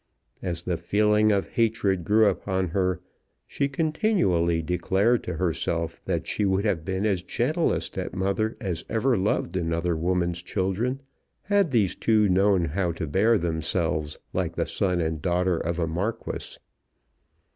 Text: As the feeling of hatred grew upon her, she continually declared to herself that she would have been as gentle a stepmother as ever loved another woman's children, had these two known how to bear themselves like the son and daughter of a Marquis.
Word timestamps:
As 0.41 0.63
the 0.63 0.77
feeling 0.77 1.31
of 1.31 1.49
hatred 1.49 2.03
grew 2.05 2.25
upon 2.25 2.69
her, 2.69 2.99
she 3.45 3.69
continually 3.69 4.63
declared 4.63 5.23
to 5.25 5.35
herself 5.35 6.01
that 6.05 6.25
she 6.25 6.43
would 6.43 6.65
have 6.65 6.83
been 6.83 7.05
as 7.05 7.21
gentle 7.21 7.71
a 7.71 7.79
stepmother 7.79 8.57
as 8.59 8.83
ever 8.89 9.15
loved 9.15 9.55
another 9.55 9.95
woman's 9.95 10.41
children, 10.41 11.01
had 11.43 11.69
these 11.69 11.95
two 11.95 12.27
known 12.27 12.65
how 12.65 12.91
to 12.93 13.05
bear 13.05 13.37
themselves 13.37 14.17
like 14.33 14.55
the 14.55 14.65
son 14.65 14.99
and 15.01 15.21
daughter 15.21 15.55
of 15.59 15.77
a 15.77 15.85
Marquis. 15.85 16.57